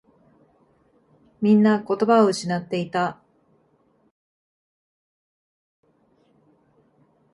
[1.41, 3.19] みんな言葉を失っていた。